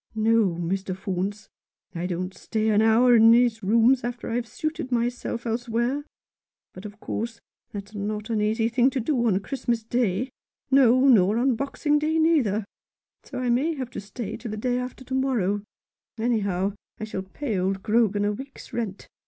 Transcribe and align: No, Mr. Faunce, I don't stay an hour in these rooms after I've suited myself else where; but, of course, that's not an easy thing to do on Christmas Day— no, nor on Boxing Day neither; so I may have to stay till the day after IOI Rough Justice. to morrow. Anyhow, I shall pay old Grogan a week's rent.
No, 0.15 0.55
Mr. 0.55 0.97
Faunce, 0.97 1.47
I 1.93 2.07
don't 2.07 2.33
stay 2.33 2.69
an 2.69 2.81
hour 2.81 3.15
in 3.17 3.29
these 3.29 3.61
rooms 3.61 4.03
after 4.03 4.31
I've 4.31 4.47
suited 4.47 4.91
myself 4.91 5.45
else 5.45 5.69
where; 5.69 6.05
but, 6.73 6.85
of 6.85 6.99
course, 6.99 7.39
that's 7.71 7.93
not 7.93 8.31
an 8.31 8.41
easy 8.41 8.67
thing 8.67 8.89
to 8.89 8.99
do 8.99 9.27
on 9.27 9.39
Christmas 9.41 9.83
Day— 9.83 10.31
no, 10.71 11.01
nor 11.07 11.37
on 11.37 11.53
Boxing 11.55 11.99
Day 11.99 12.17
neither; 12.17 12.65
so 13.21 13.37
I 13.37 13.51
may 13.51 13.75
have 13.75 13.91
to 13.91 14.01
stay 14.01 14.37
till 14.37 14.49
the 14.49 14.57
day 14.57 14.79
after 14.79 14.81
IOI 14.81 14.81
Rough 14.81 14.89
Justice. 14.89 15.05
to 15.09 15.13
morrow. 15.13 15.61
Anyhow, 16.17 16.73
I 16.99 17.03
shall 17.03 17.21
pay 17.21 17.59
old 17.59 17.83
Grogan 17.83 18.25
a 18.25 18.31
week's 18.33 18.73
rent. 18.73 19.07